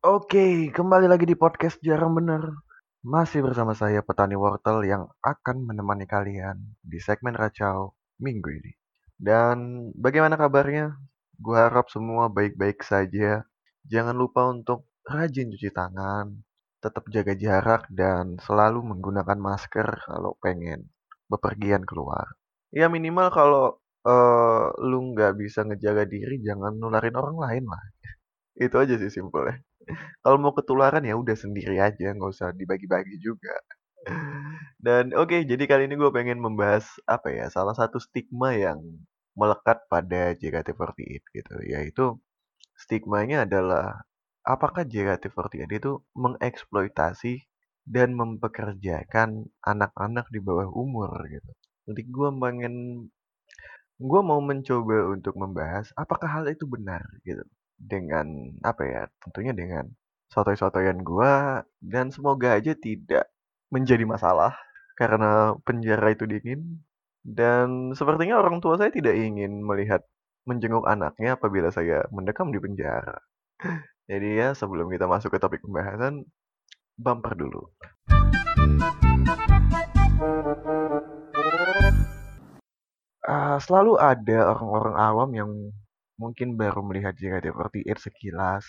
[0.00, 2.40] Oke, kembali lagi di podcast Jarang Bener.
[3.04, 8.72] Masih bersama saya petani wortel yang akan menemani kalian di segmen Racau minggu ini.
[9.20, 10.96] Dan bagaimana kabarnya?
[11.36, 13.44] Gue harap semua baik-baik saja.
[13.84, 16.32] Jangan lupa untuk rajin cuci tangan,
[16.80, 20.88] tetap jaga jarak, dan selalu menggunakan masker kalau pengen
[21.28, 22.24] bepergian keluar.
[22.72, 23.76] Ya minimal kalau
[24.08, 27.84] eh, lu nggak bisa ngejaga diri, jangan nularin orang lain lah.
[28.56, 29.60] Itu aja sih simpelnya.
[30.22, 33.54] Kalau mau ketularan ya udah sendiri aja, nggak usah dibagi-bagi juga.
[34.80, 38.80] Dan oke, jadi kali ini gue pengen membahas apa ya, salah satu stigma yang
[39.36, 42.04] melekat pada JKT48 gitu, yaitu
[42.76, 44.04] stigmanya adalah
[44.44, 47.34] apakah JKT48 itu mengeksploitasi
[47.88, 51.50] dan mempekerjakan anak-anak di bawah umur gitu.
[51.88, 52.74] Jadi gue pengen
[54.00, 57.44] gue mau mencoba untuk membahas apakah hal itu benar gitu.
[57.80, 59.88] Dengan apa ya, tentunya dengan
[60.30, 61.32] sotoy-sotoyan gue
[61.80, 63.32] dan semoga aja tidak
[63.72, 64.54] menjadi masalah
[64.94, 66.84] karena penjara itu dingin
[67.24, 70.04] dan sepertinya orang tua saya tidak ingin melihat
[70.48, 73.18] menjenguk anaknya apabila saya mendekam di penjara.
[74.10, 76.26] Jadi ya sebelum kita masuk ke topik pembahasan,
[76.98, 77.62] bumper dulu.
[83.20, 85.50] Uh, selalu ada orang-orang awam yang
[86.20, 88.64] mungkin baru melihat JKT48 sekilas,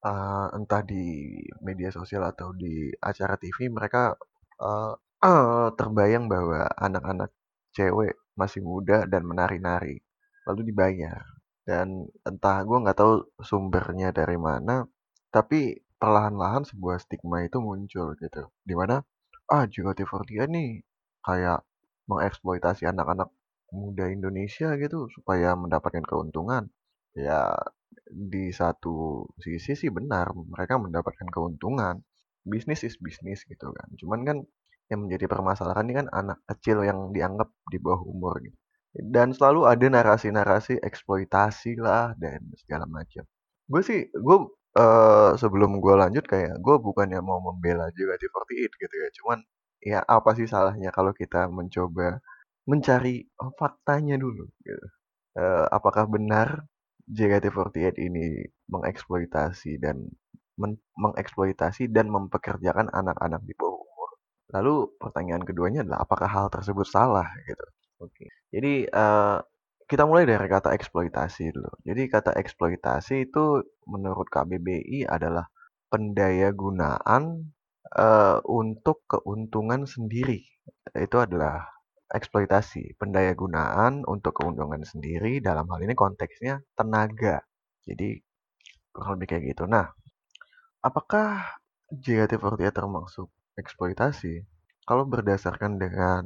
[0.00, 4.16] uh, entah di media sosial atau di acara TV, mereka
[4.64, 7.30] uh, uh, terbayang bahwa anak-anak
[7.76, 10.00] cewek masih muda dan menari-nari,
[10.48, 11.20] lalu dibayar.
[11.68, 13.12] Dan entah gue nggak tahu
[13.44, 14.88] sumbernya dari mana,
[15.28, 19.04] tapi perlahan-lahan sebuah stigma itu muncul gitu, di mana
[19.52, 20.70] ah JKT48 nih
[21.24, 21.60] kayak
[22.08, 23.28] mengeksploitasi anak-anak
[23.74, 26.70] muda Indonesia gitu supaya mendapatkan keuntungan.
[27.14, 27.54] Ya
[28.10, 32.00] di satu sisi sih benar mereka mendapatkan keuntungan.
[32.46, 33.88] Bisnis is bisnis gitu kan.
[34.00, 34.38] Cuman kan
[34.92, 38.56] yang menjadi permasalahan ini kan anak kecil yang dianggap di bawah umur gitu.
[38.94, 43.26] Dan selalu ada narasi-narasi eksploitasi lah dan segala macam.
[43.66, 44.36] Gue sih, gue
[44.78, 49.08] uh, sebelum gue lanjut kayak gue bukannya mau membela juga di 48 gitu ya.
[49.18, 49.38] Cuman
[49.84, 52.22] ya apa sih salahnya kalau kita mencoba
[52.64, 54.86] mencari oh, faktanya dulu gitu.
[55.34, 56.64] Uh, apakah benar
[57.10, 60.08] JKT48 ini mengeksploitasi dan
[60.54, 64.10] men mengeksploitasi dan mempekerjakan anak-anak di bawah umur.
[64.54, 67.66] Lalu pertanyaan keduanya adalah apakah hal tersebut salah gitu.
[68.00, 68.30] Oke.
[68.54, 69.42] Jadi uh,
[69.84, 71.72] kita mulai dari kata eksploitasi dulu.
[71.84, 73.60] Jadi kata eksploitasi itu
[73.90, 75.44] menurut KBBI adalah
[75.92, 77.52] pendaya gunaan
[77.92, 80.40] uh, untuk keuntungan sendiri.
[80.94, 81.73] Itu adalah
[82.12, 87.42] eksploitasi, pendaya gunaan untuk keuntungan sendiri dalam hal ini konteksnya tenaga.
[87.84, 88.20] Jadi
[88.92, 89.64] kurang lebih kayak gitu.
[89.64, 89.90] Nah,
[90.84, 91.58] apakah
[91.90, 94.44] JKT48 termasuk eksploitasi?
[94.84, 96.22] Kalau berdasarkan dengan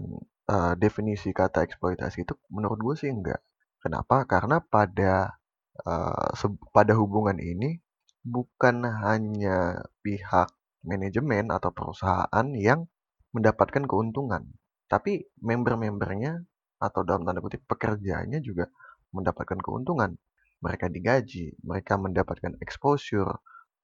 [0.51, 3.39] uh, definisi kata eksploitasi itu menurut gue sih enggak.
[3.79, 4.27] Kenapa?
[4.27, 5.39] Karena pada
[5.87, 6.31] uh,
[6.75, 7.79] pada hubungan ini
[8.27, 10.51] bukan hanya pihak
[10.83, 12.91] manajemen atau perusahaan yang
[13.31, 14.51] mendapatkan keuntungan,
[14.89, 16.41] tapi member-membernya
[16.81, 18.67] atau dalam tanda kutip pekerjaannya juga
[19.13, 20.17] mendapatkan keuntungan.
[20.59, 23.31] Mereka digaji, mereka mendapatkan exposure,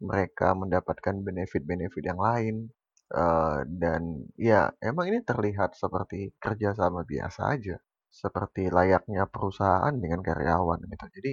[0.03, 2.57] mereka mendapatkan benefit-benefit yang lain.
[3.15, 7.77] Uh, dan ya emang ini terlihat seperti kerjasama biasa aja,
[8.11, 11.07] seperti layaknya perusahaan dengan karyawan gitu.
[11.21, 11.33] Jadi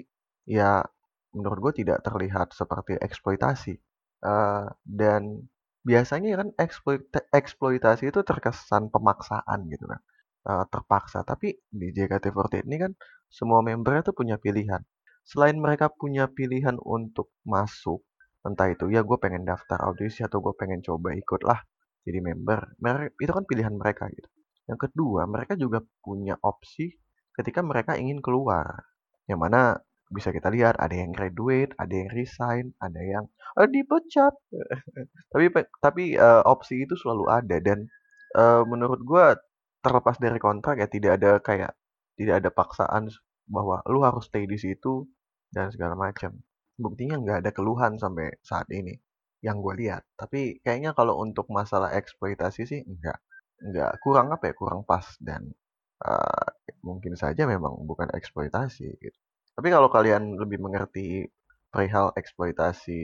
[0.51, 0.83] ya
[1.31, 3.79] menurut gue tidak terlihat seperti eksploitasi.
[4.21, 5.49] Uh, dan
[5.81, 10.01] biasanya kan eksploita eksploitasi itu terkesan pemaksaan gitu kan,
[10.49, 11.25] uh, terpaksa.
[11.25, 12.91] Tapi di JKT48 ini kan
[13.31, 14.81] semua membernya tuh punya pilihan.
[15.25, 18.01] Selain mereka punya pilihan untuk masuk,
[18.45, 21.61] entah itu ya gue pengen daftar audisi atau gue pengen coba ikut lah
[22.01, 24.29] jadi member, mereka itu kan pilihan mereka gitu.
[24.65, 26.97] Yang kedua, mereka juga punya opsi
[27.37, 28.89] ketika mereka ingin keluar,
[29.29, 29.77] yang mana
[30.11, 33.25] bisa kita lihat ada yang graduate, ada yang resign, ada yang
[33.59, 34.33] uh, dipecat.
[35.33, 35.45] tapi
[35.81, 37.87] tapi uh, opsi itu selalu ada dan
[38.37, 39.25] uh, menurut gue
[39.81, 41.71] terlepas dari kontrak ya tidak ada kayak
[42.15, 43.09] tidak ada paksaan
[43.49, 45.09] bahwa lu harus stay di situ
[45.49, 46.37] dan segala macam.
[46.77, 48.95] Buktinya nggak ada keluhan sampai saat ini
[49.41, 50.05] yang gue lihat.
[50.15, 53.19] Tapi kayaknya kalau untuk masalah eksploitasi sih enggak,
[53.61, 55.49] enggak kurang apa ya kurang pas dan
[56.05, 56.47] uh,
[56.85, 59.19] mungkin saja memang bukan eksploitasi gitu.
[59.51, 61.27] Tapi kalau kalian lebih mengerti
[61.71, 63.01] perihal eksploitasi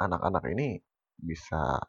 [0.00, 0.80] anak-anak ini
[1.16, 1.80] bisa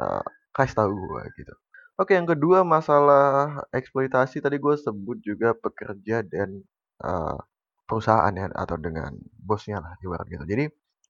[0.00, 0.24] uh,
[0.56, 1.54] kasih tahu gue gitu.
[1.94, 6.64] Oke, yang kedua masalah eksploitasi tadi gue sebut juga pekerja dan
[7.06, 7.38] uh,
[7.86, 10.44] perusahaan ya atau dengan bosnya lah ibarat gitu.
[10.48, 10.64] Jadi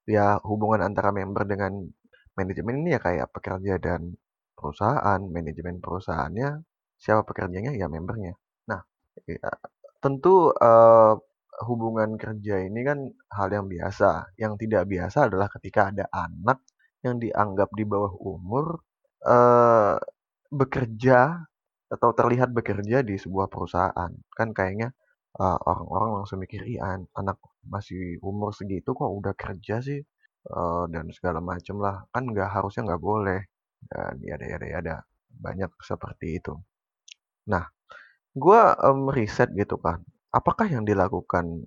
[0.05, 1.73] ya hubungan antara member dengan
[2.37, 4.13] manajemen ini ya kayak pekerja dan
[4.53, 6.63] perusahaan, manajemen perusahaannya,
[6.99, 8.37] siapa pekerjanya ya membernya.
[8.69, 8.81] Nah,
[9.25, 9.53] ya,
[10.05, 11.15] tentu uh,
[11.63, 12.99] hubungan kerja ini kan
[13.31, 14.35] hal yang biasa.
[14.41, 16.63] Yang tidak biasa adalah ketika ada anak
[17.07, 18.83] yang dianggap di bawah umur
[19.29, 19.97] uh,
[20.51, 21.45] bekerja
[21.91, 24.11] atau terlihat bekerja di sebuah perusahaan.
[24.35, 24.91] Kan kayaknya
[25.39, 26.81] uh, orang-orang langsung mikir, "Ih,
[27.15, 30.01] anak masih umur segitu kok udah kerja sih?"
[30.45, 32.05] Uh, dan segala macam lah.
[32.11, 33.41] Kan nggak harusnya nggak boleh.
[33.85, 34.95] Dan ya ada ada ada
[35.29, 36.55] banyak seperti itu.
[37.53, 37.65] Nah,
[38.35, 40.01] gue um, riset gitu kan.
[40.35, 41.63] Apakah yang dilakukan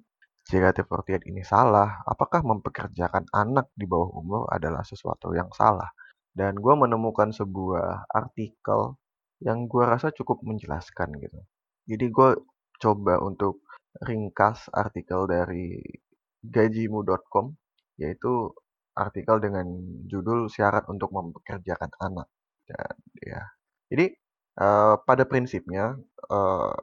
[0.52, 2.04] JKT48 ini salah?
[2.04, 5.88] Apakah mempekerjakan anak di bawah umur adalah sesuatu yang salah?
[6.36, 9.00] Dan gue menemukan sebuah artikel
[9.40, 11.40] yang gue rasa cukup menjelaskan gitu.
[11.88, 12.30] Jadi gue
[12.84, 13.64] coba untuk
[14.04, 15.80] ringkas artikel dari
[16.44, 17.56] gajimu.com
[17.98, 18.54] yaitu
[18.94, 19.66] artikel dengan
[20.06, 22.30] judul syarat untuk mempekerjakan anak
[22.69, 23.42] dan ya
[23.90, 24.06] jadi
[24.62, 25.98] uh, pada prinsipnya
[26.30, 26.74] uh,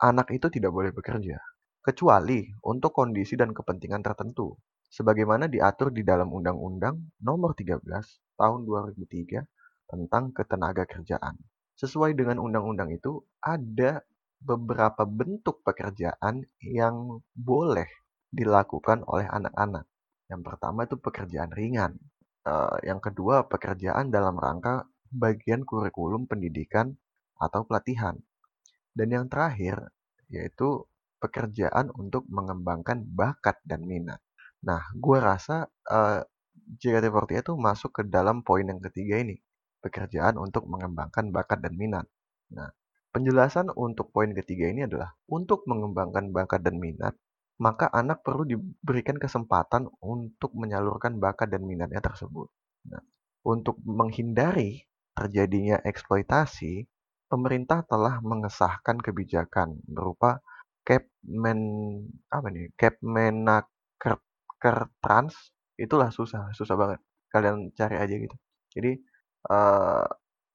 [0.00, 1.36] anak itu tidak boleh bekerja
[1.80, 4.56] kecuali untuk kondisi dan kepentingan tertentu
[4.90, 7.86] sebagaimana diatur di dalam Undang-Undang Nomor 13
[8.36, 9.44] Tahun 2003
[9.90, 11.36] tentang ketenaga kerjaan.
[11.76, 14.04] Sesuai dengan undang-undang itu, ada
[14.40, 17.88] beberapa bentuk pekerjaan yang boleh
[18.32, 19.84] dilakukan oleh anak-anak.
[20.30, 21.92] Yang pertama itu pekerjaan ringan.
[22.40, 26.96] Uh, yang kedua pekerjaan dalam rangka bagian kurikulum pendidikan
[27.36, 28.16] atau pelatihan.
[28.94, 29.90] Dan yang terakhir
[30.30, 30.86] yaitu
[31.20, 34.22] pekerjaan untuk mengembangkan bakat dan minat.
[34.64, 36.20] Nah, gue rasa uh,
[36.80, 39.36] JKT48 itu masuk ke dalam poin yang ketiga ini,
[39.84, 42.06] pekerjaan untuk mengembangkan bakat dan minat.
[42.54, 42.70] Nah,
[43.12, 47.14] penjelasan untuk poin ketiga ini adalah untuk mengembangkan bakat dan minat,
[47.60, 52.48] maka anak perlu diberikan kesempatan untuk menyalurkan bakat dan minatnya tersebut.
[52.88, 53.02] Nah,
[53.44, 56.86] untuk menghindari terjadinya eksploitasi,
[57.30, 60.42] pemerintah telah mengesahkan kebijakan berupa
[60.82, 61.60] Capmen
[62.26, 62.74] apa nih?
[62.74, 64.18] Capmenaker
[64.98, 65.34] Trans
[65.78, 67.00] itulah susah, susah banget.
[67.30, 68.36] Kalian cari aja gitu.
[68.74, 68.98] Jadi
[69.46, 70.04] uh,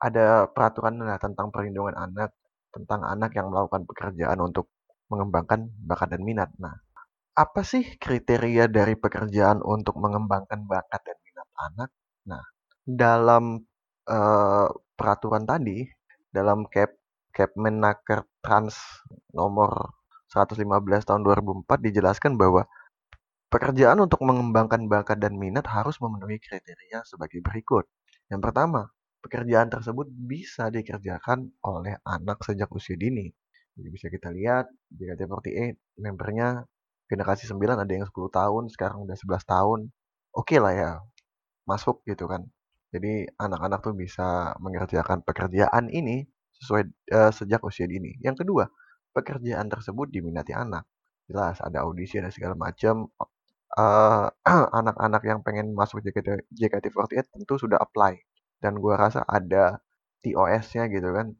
[0.03, 2.35] ada peraturan lah tentang perlindungan anak,
[2.75, 4.67] tentang anak yang melakukan pekerjaan untuk
[5.07, 6.51] mengembangkan bakat dan minat.
[6.59, 6.75] Nah,
[7.35, 11.89] apa sih kriteria dari pekerjaan untuk mengembangkan bakat dan minat anak?
[12.27, 12.43] Nah,
[12.83, 13.63] dalam
[14.11, 14.67] uh,
[14.99, 15.85] peraturan tadi,
[16.35, 16.91] dalam Cap
[17.31, 18.75] Capmenaker Trans
[19.31, 19.95] nomor
[20.31, 20.67] 115
[21.07, 22.67] tahun 2004 dijelaskan bahwa
[23.47, 27.87] pekerjaan untuk mengembangkan bakat dan minat harus memenuhi kriteria sebagai berikut.
[28.27, 28.91] Yang pertama,
[29.23, 33.31] pekerjaan tersebut bisa dikerjakan oleh anak sejak usia dini.
[33.75, 36.63] Jadi bisa kita lihat JKT48 membernya
[37.11, 39.79] generasi 9 ada yang 10 tahun, sekarang udah 11 tahun.
[40.35, 40.91] Oke okay lah ya,
[41.67, 42.47] masuk gitu kan.
[42.95, 46.23] Jadi anak-anak tuh bisa mengerjakan pekerjaan ini
[46.55, 48.15] sesuai uh, sejak usia dini.
[48.23, 48.71] Yang kedua,
[49.11, 50.87] pekerjaan tersebut diminati anak.
[51.27, 53.11] Jelas ada audisi dan segala macam.
[53.75, 54.31] Uh,
[54.79, 58.15] anak-anak yang pengen masuk JKT, JKT48 tentu sudah apply.
[58.63, 59.83] Dan gua rasa ada
[60.23, 61.35] TOS-nya gitu kan.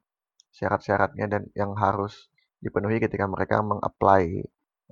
[0.52, 2.28] Syarat-syaratnya dan yang harus
[2.60, 4.44] dipenuhi ketika mereka mengapply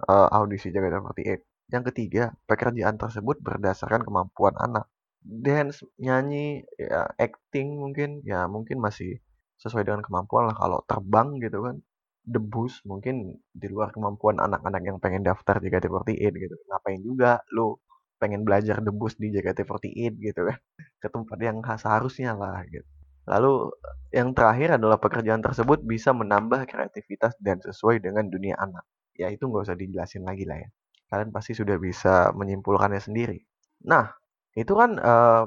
[0.07, 1.43] uh, audisi JKT48.
[1.71, 4.87] Yang ketiga, pekerjaan tersebut berdasarkan kemampuan anak.
[5.23, 9.19] Dance, nyanyi, ya, acting mungkin, ya mungkin masih
[9.59, 10.55] sesuai dengan kemampuan lah.
[10.59, 11.75] Kalau terbang gitu kan,
[12.23, 16.55] debus mungkin di luar kemampuan anak-anak yang pengen daftar di JKT48 gitu.
[16.71, 17.75] Ngapain juga lu
[18.19, 20.57] pengen belajar debus di JKT48 gitu kan.
[21.01, 22.87] Ke tempat yang seharusnya lah gitu.
[23.23, 23.71] Lalu
[24.11, 28.83] yang terakhir adalah pekerjaan tersebut bisa menambah kreativitas dan sesuai dengan dunia anak.
[29.15, 30.69] Ya itu nggak usah dijelasin lagi lah ya.
[31.07, 33.39] Kalian pasti sudah bisa menyimpulkannya sendiri.
[33.87, 34.11] Nah,
[34.53, 35.43] itu kan uh,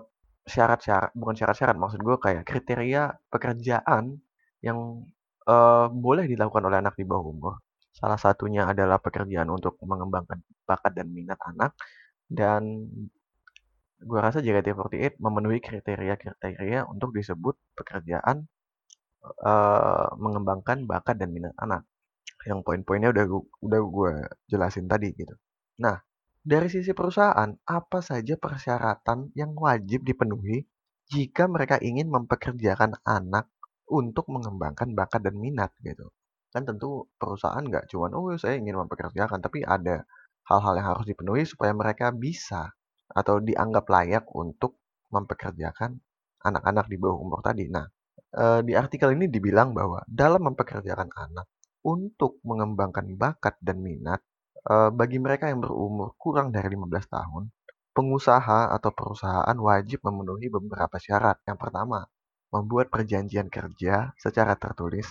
[0.47, 4.19] syarat-syarat, bukan syarat-syarat, maksud gue kayak kriteria pekerjaan
[4.63, 5.07] yang
[5.47, 7.55] uh, boleh dilakukan oleh anak di bawah umur.
[7.97, 11.73] Salah satunya adalah pekerjaan untuk mengembangkan bakat dan minat anak.
[12.27, 12.87] Dan
[13.97, 18.45] gue rasa JKT48 memenuhi kriteria-kriteria untuk disebut pekerjaan
[19.43, 21.89] uh, mengembangkan bakat dan minat anak.
[22.45, 24.13] Yang poin-poinnya udah gua, udah gue
[24.53, 25.35] jelasin tadi gitu.
[25.83, 25.97] Nah,
[26.47, 30.63] dari sisi perusahaan, apa saja persyaratan yang wajib dipenuhi
[31.11, 33.51] jika mereka ingin mempekerjakan anak
[33.91, 36.07] untuk mengembangkan bakat dan minat gitu.
[36.55, 40.07] Kan tentu perusahaan nggak cuma, oh saya ingin mempekerjakan, tapi ada
[40.47, 42.71] hal-hal yang harus dipenuhi supaya mereka bisa
[43.11, 44.79] atau dianggap layak untuk
[45.11, 45.99] mempekerjakan
[46.47, 47.67] anak-anak di bawah umur tadi.
[47.67, 47.87] Nah,
[48.39, 51.51] eh, di artikel ini dibilang bahwa dalam mempekerjakan anak
[51.83, 54.23] untuk mengembangkan bakat dan minat,
[54.67, 57.43] bagi mereka yang berumur kurang dari 15 tahun,
[57.95, 61.41] pengusaha atau perusahaan wajib memenuhi beberapa syarat.
[61.47, 62.05] Yang pertama,
[62.51, 65.07] membuat perjanjian kerja secara tertulis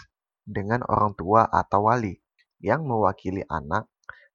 [0.46, 2.20] dengan orang tua atau wali
[2.62, 3.90] yang mewakili anak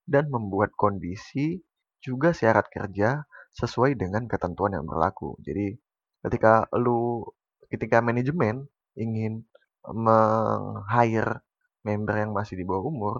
[0.05, 1.62] dan membuat kondisi
[2.03, 3.23] juga syarat kerja
[3.55, 5.39] sesuai dengan ketentuan yang berlaku.
[5.45, 5.79] Jadi
[6.27, 7.23] ketika lu
[7.71, 8.67] ketika manajemen
[8.99, 9.47] ingin
[9.87, 11.47] meng-hire
[11.87, 13.17] member yang masih di bawah umur,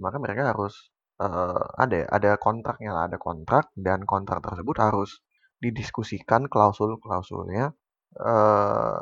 [0.00, 0.88] maka mereka harus
[1.22, 5.20] uh, ada ada kontraknya lah, ada kontrak dan kontrak tersebut harus
[5.58, 7.74] didiskusikan klausul-klausulnya
[8.22, 9.00] uh,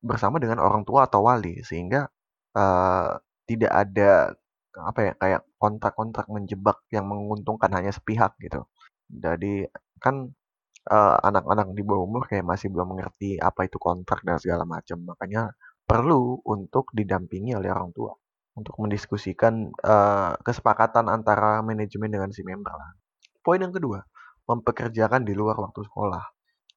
[0.00, 2.08] bersama dengan orang tua atau wali sehingga
[2.56, 3.12] uh,
[3.48, 4.32] tidak ada
[4.78, 8.64] apa ya kayak kontrak-kontrak menjebak yang menguntungkan hanya sepihak gitu.
[9.08, 9.66] Jadi
[9.98, 10.30] kan
[11.24, 15.04] anak-anak uh, di bawah umur kayak masih belum mengerti apa itu kontrak dan segala macam.
[15.04, 15.52] Makanya
[15.84, 18.12] perlu untuk didampingi oleh orang tua
[18.58, 22.90] untuk mendiskusikan uh, kesepakatan antara manajemen dengan si member lah.
[23.40, 24.02] Poin yang kedua,
[24.50, 26.24] mempekerjakan di luar waktu sekolah.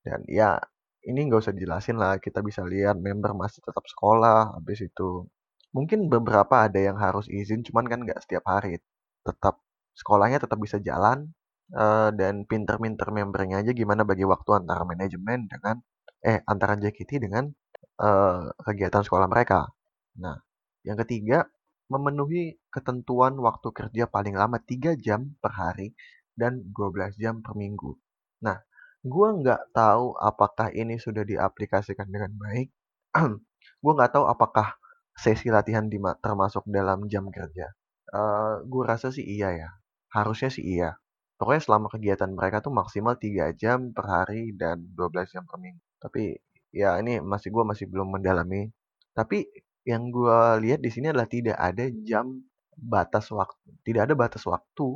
[0.05, 0.61] Dan ya
[1.09, 5.25] ini nggak usah dijelasin lah, kita bisa lihat member masih tetap sekolah, habis itu
[5.73, 8.77] mungkin beberapa ada yang harus izin, cuman kan nggak setiap hari.
[9.25, 9.57] Tetap
[9.97, 11.33] sekolahnya tetap bisa jalan,
[11.75, 15.79] uh, dan pinter-pinter membernya aja gimana bagi waktu antara manajemen dengan
[16.21, 17.49] eh antara JKT dengan
[18.01, 19.65] uh, kegiatan sekolah mereka.
[20.21, 20.37] Nah,
[20.85, 21.45] yang ketiga,
[21.91, 25.91] memenuhi ketentuan waktu kerja paling lama 3 jam per hari
[26.31, 27.99] dan 12 jam per minggu.
[28.47, 28.55] Nah,
[29.03, 32.71] gue nggak tahu apakah ini sudah diaplikasikan dengan baik.
[33.83, 34.79] gue nggak tahu apakah
[35.11, 35.91] sesi latihan
[36.23, 37.67] termasuk dalam jam kerja.
[38.11, 39.69] Uh, eh, gue rasa sih iya ya.
[40.15, 40.95] Harusnya sih iya.
[41.35, 45.83] Pokoknya selama kegiatan mereka tuh maksimal 3 jam per hari dan 12 jam per minggu.
[45.99, 46.39] Tapi
[46.71, 48.71] ya ini masih gue masih belum mendalami.
[49.11, 49.43] Tapi
[49.85, 52.25] yang gue lihat di sini adalah tidak ada jam
[52.77, 54.87] batas waktu, tidak ada batas waktu.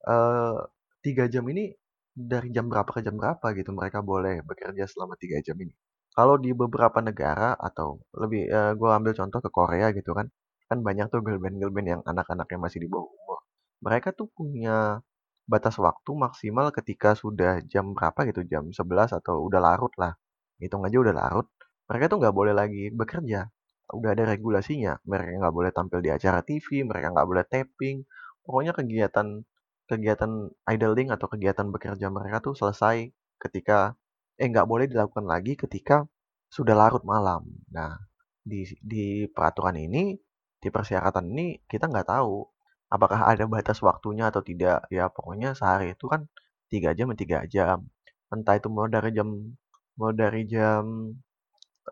[0.00, 0.64] Uh,
[1.04, 1.76] tiga jam ini
[2.16, 5.72] dari jam berapa ke jam berapa gitu mereka boleh bekerja selama tiga jam ini.
[6.16, 10.26] Kalau di beberapa negara atau lebih, uh, gue ambil contoh ke Korea gitu kan,
[10.68, 13.38] kan banyak tuh girl band girl band yang anak-anaknya masih di bawah umur.
[13.84, 15.00] Mereka tuh punya
[15.48, 20.12] batas waktu maksimal ketika sudah jam berapa gitu, jam 11 atau udah larut lah.
[20.60, 21.46] Hitung aja udah larut,
[21.88, 23.48] mereka tuh nggak boleh lagi bekerja
[23.94, 24.98] udah ada regulasinya.
[25.06, 27.96] Mereka nggak boleh tampil di acara TV, mereka nggak boleh tapping.
[28.44, 29.42] Pokoknya kegiatan
[29.90, 30.30] kegiatan
[30.70, 33.10] idling atau kegiatan bekerja mereka tuh selesai
[33.42, 33.98] ketika
[34.38, 36.06] eh nggak boleh dilakukan lagi ketika
[36.50, 37.42] sudah larut malam.
[37.74, 37.98] Nah,
[38.42, 40.14] di di peraturan ini,
[40.62, 42.46] di persyaratan ini kita nggak tahu
[42.90, 44.86] apakah ada batas waktunya atau tidak.
[44.92, 46.26] Ya pokoknya sehari itu kan
[46.72, 47.86] tiga jam tiga jam.
[48.34, 49.28] Entah itu mau dari jam
[49.98, 50.82] mau dari jam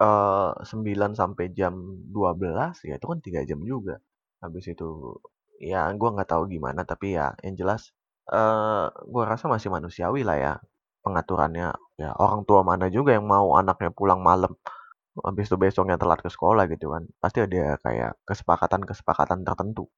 [0.01, 1.75] uh, eh, 9 sampai jam
[2.11, 4.01] 12 ya itu kan 3 jam juga.
[4.43, 5.19] Habis itu
[5.59, 7.91] ya gue nggak tahu gimana tapi ya yang jelas
[8.33, 10.53] uh, gua rasa masih manusiawi lah ya
[11.05, 11.75] pengaturannya.
[12.01, 14.55] Ya orang tua mana juga yang mau anaknya pulang malam,
[15.27, 17.03] habis itu besoknya telat ke sekolah gitu kan.
[17.23, 19.91] Pasti ada kayak kesepakatan-kesepakatan tertentu.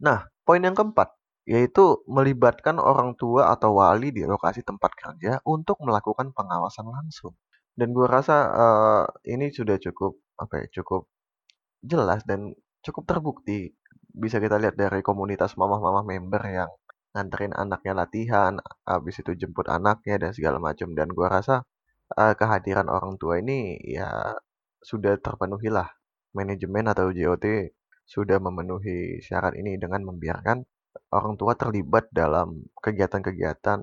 [0.00, 1.16] Nah, poin yang keempat
[1.48, 7.34] yaitu melibatkan orang tua atau wali di lokasi tempat kerja untuk melakukan pengawasan langsung.
[7.78, 11.08] Dan gue rasa uh, ini sudah cukup apa ya, cukup
[11.84, 12.52] jelas dan
[12.84, 13.72] cukup terbukti.
[14.10, 16.70] Bisa kita lihat dari komunitas mama-mama member yang
[17.14, 18.52] nganterin anaknya latihan,
[18.86, 20.92] habis itu jemput anaknya dan segala macam.
[20.98, 21.62] Dan gue rasa
[22.18, 24.34] uh, kehadiran orang tua ini ya
[24.82, 25.88] sudah terpenuhi lah.
[26.30, 27.46] Manajemen atau JOT
[28.06, 30.62] sudah memenuhi syarat ini dengan membiarkan
[31.14, 33.78] orang tua terlibat dalam kegiatan-kegiatan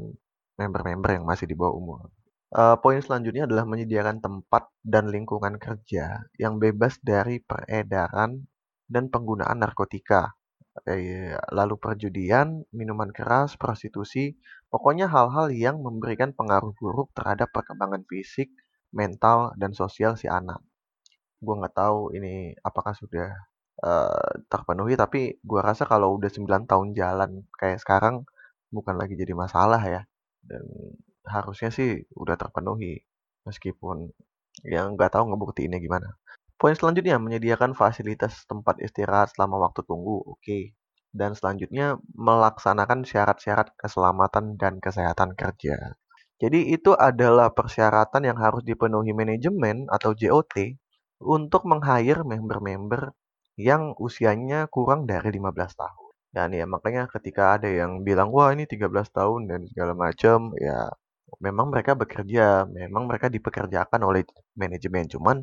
[0.59, 1.99] member-member yang masih di bawah umur.
[2.47, 8.47] Uh, poin selanjutnya adalah menyediakan tempat dan lingkungan kerja yang bebas dari peredaran
[8.87, 10.31] dan penggunaan narkotika,
[10.87, 14.39] eh, lalu perjudian, minuman keras, prostitusi,
[14.71, 18.47] pokoknya hal-hal yang memberikan pengaruh buruk terhadap perkembangan fisik,
[18.95, 20.63] mental, dan sosial si anak.
[21.43, 23.27] Gue nggak tahu ini apakah sudah
[23.83, 28.23] uh, terpenuhi, tapi gue rasa kalau udah 9 tahun jalan kayak sekarang
[28.71, 30.01] bukan lagi jadi masalah ya.
[30.41, 30.63] Dan
[31.29, 33.03] harusnya sih udah terpenuhi.
[33.47, 34.11] Meskipun
[34.65, 36.17] yang nggak tahu ngebuktiinnya gimana.
[36.57, 40.17] Poin selanjutnya, menyediakan fasilitas tempat istirahat selama waktu tunggu.
[40.25, 40.41] Oke.
[40.41, 40.63] Okay.
[41.13, 45.97] Dan selanjutnya, melaksanakan syarat-syarat keselamatan dan kesehatan kerja.
[46.37, 50.77] Jadi itu adalah persyaratan yang harus dipenuhi manajemen atau JOT
[51.21, 53.13] untuk meng-hire member-member
[53.57, 56.13] yang usianya kurang dari 15 tahun.
[56.29, 60.93] Dan ya makanya ketika ada yang bilang, wah ini 13 tahun dan segala macam, ya
[61.43, 64.23] memang mereka bekerja, memang mereka dipekerjakan oleh
[64.55, 65.37] manajemen, cuman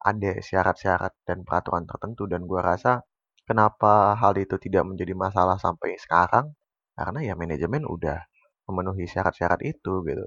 [0.00, 3.02] ada syarat-syarat dan peraturan tertentu dan gua rasa
[3.48, 6.52] kenapa hal itu tidak menjadi masalah sampai sekarang
[6.98, 8.18] karena ya manajemen udah
[8.66, 10.26] memenuhi syarat-syarat itu gitu.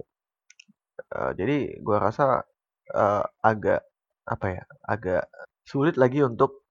[1.16, 2.44] Uh, jadi gue rasa
[2.96, 3.82] uh, agak
[4.28, 5.24] apa ya, agak
[5.66, 6.68] sulit lagi untuk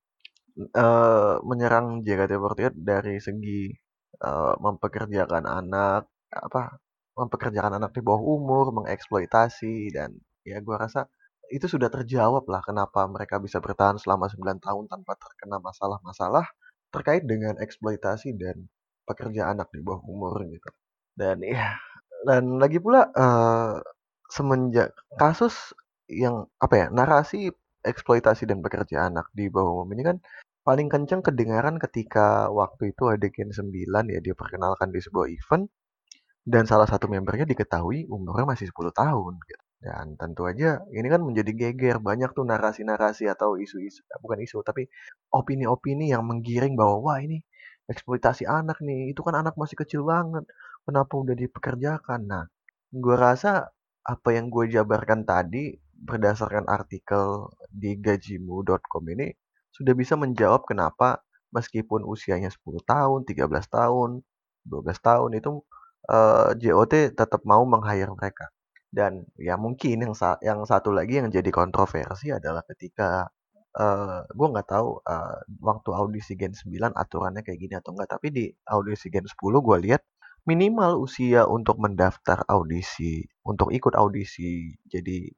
[0.76, 3.72] uh, menyerang JKT48 dari segi
[4.24, 6.78] uh, mempekerjakan anak apa
[7.18, 10.14] mempekerjakan anak di bawah umur, mengeksploitasi dan
[10.46, 11.10] ya gue rasa
[11.50, 16.46] itu sudah terjawab lah kenapa mereka bisa bertahan selama 9 tahun tanpa terkena masalah-masalah
[16.92, 18.68] terkait dengan eksploitasi dan
[19.08, 20.68] pekerja anak di bawah umur gitu.
[21.16, 21.76] Dan ya
[22.28, 23.80] dan lagi pula uh,
[24.28, 25.72] semenjak kasus
[26.08, 27.52] yang apa ya narasi
[27.84, 30.18] eksploitasi dan pekerja anak di bawah umur ini kan
[30.66, 35.64] paling kencang kedengaran ketika waktu itu ada Gen 9 ya dia perkenalkan di sebuah event
[36.48, 39.64] dan salah satu membernya diketahui umurnya masih 10 tahun gitu.
[39.78, 44.90] Dan tentu aja ini kan menjadi geger banyak tuh narasi-narasi atau isu-isu bukan isu tapi
[45.30, 47.44] opini-opini yang menggiring bahwa wah ini
[47.86, 50.44] eksploitasi anak nih itu kan anak masih kecil banget
[50.82, 52.44] kenapa udah dipekerjakan nah
[52.90, 53.70] gue rasa
[54.02, 59.30] apa yang gue jabarkan tadi berdasarkan artikel di gajimu.com ini
[59.70, 61.22] sudah bisa menjawab kenapa
[61.54, 64.10] meskipun usianya 10 tahun, 13 tahun,
[64.66, 65.50] 12 tahun itu
[66.10, 68.50] uh, eh, JOT tetap mau meng-hire mereka.
[68.88, 73.28] Dan ya mungkin yang sa yang satu lagi yang jadi kontroversi adalah ketika
[73.76, 78.32] uh, gue nggak tahu uh, waktu audisi Gen 9 aturannya kayak gini atau enggak, tapi
[78.32, 80.02] di audisi Gen 10 gue lihat
[80.48, 85.28] minimal usia untuk mendaftar audisi, untuk ikut audisi jadi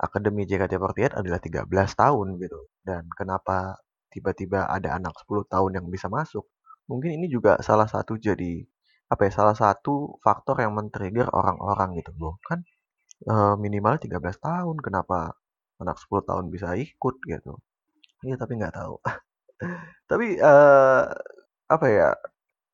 [0.00, 2.60] Akademi JKT48 adalah 13 tahun gitu.
[2.80, 3.76] Dan kenapa
[4.08, 6.48] tiba-tiba ada anak 10 tahun yang bisa masuk?
[6.88, 8.64] Mungkin ini juga salah satu jadi
[9.12, 12.34] apa ya salah satu faktor yang men-trigger orang-orang gitu loh.
[12.46, 12.62] Kan
[13.26, 15.34] e, minimal 13 tahun kenapa
[15.82, 17.52] anak 10 tahun bisa ikut gitu?
[18.26, 18.94] Iya tapi nggak tahu.
[20.10, 20.52] Tapi e,
[21.74, 22.08] apa ya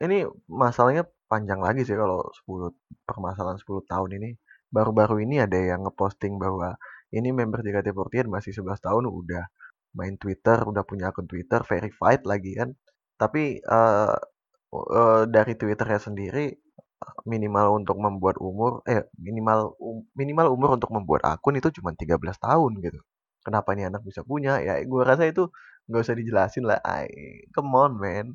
[0.04, 2.72] ini masalahnya panjang lagi sih kalau 10
[3.08, 4.30] permasalahan 10 tahun ini.
[4.68, 6.76] Baru-baru ini ada yang ngeposting bahwa
[7.14, 9.44] ini member JKT48 masih 11 tahun udah
[9.96, 12.70] main Twitter udah punya akun Twitter verified lagi kan.
[13.16, 14.16] Tapi uh,
[14.72, 16.54] uh, dari Twitternya sendiri
[17.28, 22.16] minimal untuk membuat umur eh minimal um, minimal umur untuk membuat akun itu cuma 13
[22.40, 23.00] tahun gitu.
[23.44, 24.58] Kenapa ini anak bisa punya?
[24.58, 25.52] Ya gue rasa itu
[25.86, 26.78] nggak usah dijelasin lah.
[26.82, 27.06] I,
[27.54, 28.26] come on man.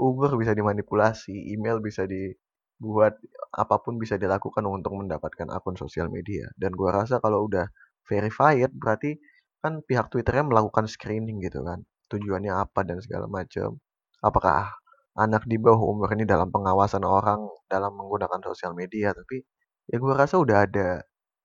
[0.00, 3.14] Umur bisa dimanipulasi, email bisa dibuat,
[3.54, 6.50] apa pun bisa dilakukan untuk mendapatkan akun sosial media.
[6.58, 7.68] Dan gue rasa kalau udah
[8.08, 9.20] verified berarti
[9.62, 11.84] kan pihak Twitternya melakukan screening gitu kan.
[12.10, 13.78] Tujuannya apa dan segala macam.
[14.24, 14.72] Apakah
[15.14, 19.42] anak di bawah umur ini dalam pengawasan orang dalam menggunakan sosial media tapi
[19.90, 20.88] ya gue rasa udah ada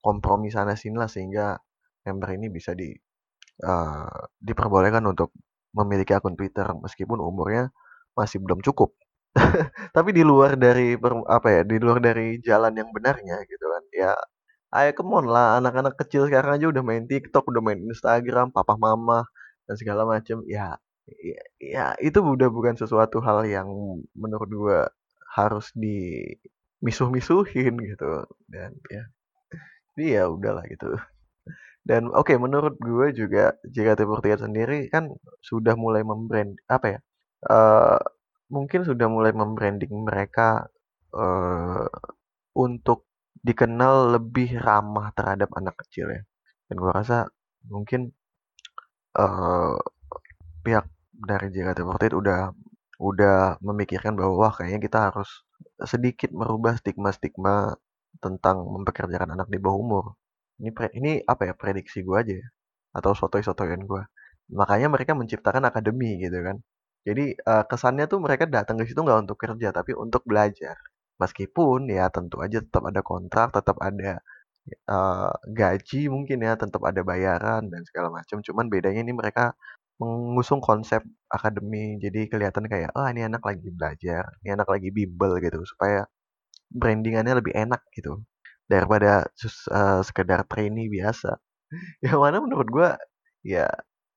[0.01, 1.59] kompromi sana sini lah sehingga
[2.07, 2.89] member ini bisa di
[3.63, 5.35] uh, diperbolehkan untuk
[5.75, 7.69] memiliki akun Twitter meskipun umurnya
[8.17, 8.95] masih belum cukup.
[9.95, 10.97] Tapi di luar dari
[11.29, 14.11] apa ya di luar dari jalan yang benarnya gitu kan ya
[14.73, 18.77] ayo come on lah anak-anak kecil sekarang aja udah main TikTok udah main Instagram papa
[18.77, 19.25] mama
[19.65, 20.77] dan segala macam ya
[21.17, 23.69] ya, ya itu udah bukan sesuatu hal yang
[24.13, 24.79] menurut gue
[25.35, 26.25] harus di
[26.85, 28.25] misuh-misuhin gitu.
[28.47, 29.03] Dan ya
[29.95, 30.95] jadi ya udahlah gitu.
[31.83, 36.99] Dan oke okay, menurut gue juga jika JKT48 sendiri kan sudah mulai membrand apa ya
[37.47, 37.99] uh,
[38.51, 40.67] mungkin sudah mulai membranding mereka
[41.15, 41.87] uh,
[42.57, 43.07] untuk
[43.39, 46.21] dikenal lebih ramah terhadap anak kecil ya.
[46.67, 47.29] Dan gue rasa
[47.69, 48.11] mungkin
[49.15, 49.77] uh,
[50.65, 50.85] pihak
[51.19, 52.41] dari JKT48 udah
[52.99, 55.29] udah memikirkan bahwa wah kayaknya kita harus
[55.87, 57.75] sedikit merubah stigma-stigma
[58.19, 60.05] tentang mempekerjakan anak di bawah umur.
[60.59, 62.47] Ini pre, ini apa ya prediksi gue aja ya
[62.97, 64.03] atau sotoy-sotoyan gue.
[64.51, 66.57] Makanya mereka menciptakan akademi gitu kan.
[67.07, 70.75] Jadi uh, kesannya tuh mereka datang ke situ nggak untuk kerja tapi untuk belajar.
[71.21, 74.19] Meskipun ya tentu aja tetap ada kontrak, tetap ada
[74.91, 78.39] uh, gaji mungkin ya, tetap ada bayaran dan segala macam.
[78.43, 79.55] Cuman bedanya ini mereka
[79.99, 81.99] mengusung konsep akademi.
[81.99, 85.59] Jadi kelihatan kayak oh ini anak lagi belajar ini anak lagi bimbel gitu.
[85.67, 86.07] Supaya
[86.71, 88.23] brandingannya lebih enak gitu.
[88.69, 91.37] Daripada uh, sekedar trainee biasa.
[92.05, 92.89] Yang mana menurut gue
[93.45, 93.67] ya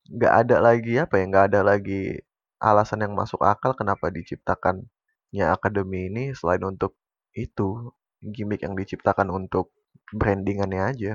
[0.03, 2.19] nggak ada lagi apa ya nggak ada lagi
[2.59, 6.99] alasan yang masuk akal kenapa diciptakannya akademi ini selain untuk
[7.35, 9.75] itu gimmick yang diciptakan untuk
[10.15, 11.13] brandingannya aja.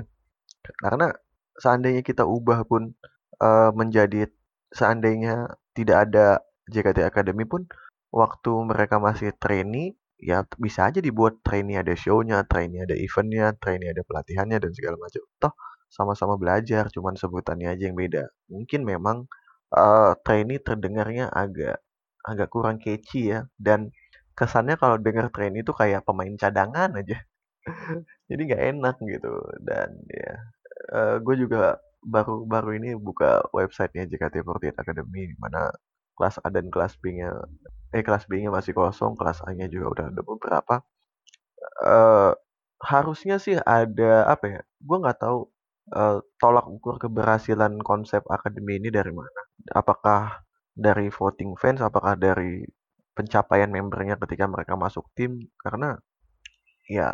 [0.76, 1.08] Karena
[1.56, 2.92] seandainya kita ubah pun
[3.40, 4.28] uh, menjadi
[4.72, 6.26] seandainya tidak ada
[6.68, 7.64] JKT Academy pun
[8.12, 13.94] waktu mereka masih trainee ya bisa aja dibuat trainee ada show-nya, trainee ada event-nya, trainee
[13.94, 15.22] ada pelatihannya dan segala macam.
[15.38, 15.54] Toh
[15.88, 18.28] sama-sama belajar, cuman sebutannya aja yang beda.
[18.50, 19.30] Mungkin memang
[19.72, 21.80] uh, trainee terdengarnya agak
[22.26, 23.94] agak kurang catchy ya dan
[24.36, 27.18] kesannya kalau dengar trainee itu kayak pemain cadangan aja.
[28.30, 29.32] Jadi nggak enak gitu
[29.64, 30.32] dan ya
[30.92, 35.70] uh, gue juga baru baru ini buka websitenya JKT48 Academy di mana
[36.18, 37.30] kelas A dan kelas B-nya
[37.94, 40.74] eh kelas B-nya masih kosong, kelas A-nya juga udah ada beberapa.
[41.78, 42.32] Uh,
[42.82, 44.60] harusnya sih ada apa ya?
[44.82, 45.38] Gue nggak tahu
[45.94, 49.40] uh, tolak ukur keberhasilan konsep akademi ini dari mana.
[49.72, 52.62] Apakah dari voting fans, apakah dari
[53.16, 55.38] pencapaian membernya ketika mereka masuk tim?
[55.58, 55.96] Karena
[56.88, 57.12] ya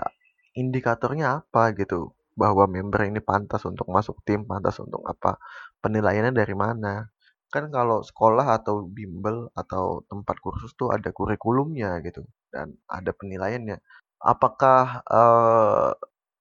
[0.55, 5.39] indikatornya apa gitu bahwa member ini pantas untuk masuk tim, pantas untuk apa?
[5.83, 7.07] Penilaiannya dari mana?
[7.51, 13.79] Kan kalau sekolah atau bimbel atau tempat kursus tuh ada kurikulumnya gitu dan ada penilaiannya.
[14.19, 15.93] Apakah uh,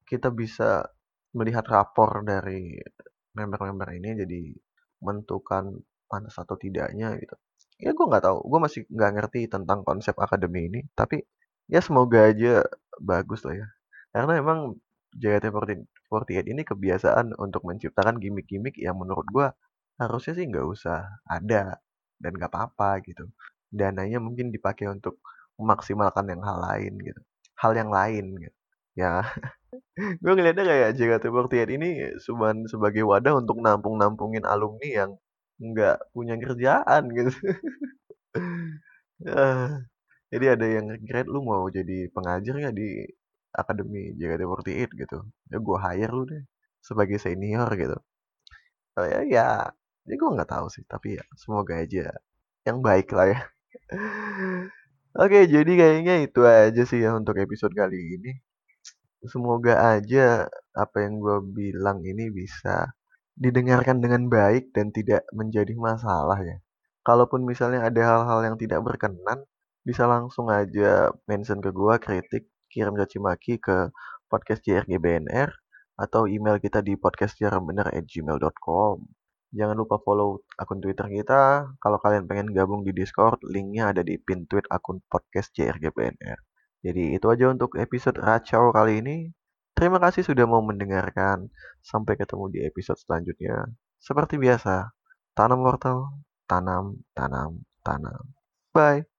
[0.09, 0.89] kita bisa
[1.37, 2.77] melihat rapor dari
[3.33, 4.41] member-member ini jadi
[5.01, 7.35] menentukan pantas atau tidaknya gitu.
[7.81, 11.25] Ya gue nggak tahu, gue masih nggak ngerti tentang konsep akademi ini, tapi
[11.67, 12.63] ya semoga aja
[13.01, 13.67] bagus lah ya.
[14.13, 14.77] Karena emang
[15.21, 19.47] JKT48 ini kebiasaan untuk menciptakan gimmick-gimmick yang menurut gue
[20.01, 21.77] harusnya sih nggak usah ada
[22.21, 23.29] dan nggak apa-apa gitu.
[23.73, 25.19] Dananya mungkin dipakai untuk
[25.59, 27.21] memaksimalkan yang hal lain gitu.
[27.57, 28.57] Hal yang lain gitu.
[28.93, 29.25] Ya,
[30.23, 31.89] gue ngeliatnya kayak JKT48 ini
[32.25, 35.11] cuma sebagai wadah untuk nampung-nampungin alumni yang
[35.61, 37.31] nggak punya kerjaan gitu.
[40.33, 43.07] jadi ada yang grade lu mau jadi pengajar nggak di
[43.53, 45.17] akademi JKT48 gitu.
[45.51, 46.43] Ya gue hire lu deh
[46.83, 47.97] sebagai senior gitu.
[48.99, 49.47] Oh, ya ya
[50.07, 52.11] ya gue nggak tahu sih tapi ya semoga aja
[52.67, 53.39] yang baik lah ya.
[55.23, 58.31] Oke jadi kayaknya itu aja sih ya untuk episode kali ini.
[59.23, 62.91] Semoga aja apa yang gue bilang ini bisa
[63.33, 66.57] didengarkan dengan baik dan tidak menjadi masalah ya.
[67.07, 69.43] Kalaupun misalnya ada hal-hal yang tidak berkenan
[69.83, 73.93] bisa langsung aja mention ke gue kritik kirim caci maki ke
[74.25, 75.53] podcast JRGBNR
[75.93, 78.97] atau email kita di podcastjarangbener@gmail.com.
[79.53, 81.69] Jangan lupa follow akun Twitter kita.
[81.77, 86.41] Kalau kalian pengen gabung di Discord, linknya ada di pin tweet akun podcast JRGBNR.
[86.81, 89.29] Jadi itu aja untuk episode Racau kali ini.
[89.77, 91.53] Terima kasih sudah mau mendengarkan.
[91.85, 93.69] Sampai ketemu di episode selanjutnya.
[94.01, 94.89] Seperti biasa,
[95.37, 96.09] tanam wortel,
[96.49, 98.33] tanam, tanam, tanam.
[98.73, 99.12] Bye.